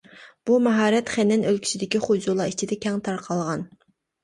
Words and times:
بۇ 0.49 0.55
ماھارەت 0.67 1.11
خېنەن 1.17 1.45
ئۆلكىسىدىكى 1.51 2.03
خۇيزۇلار 2.07 2.51
ئىچىدە 2.55 2.81
كەڭ 2.89 3.01
تارقالغان. 3.11 3.71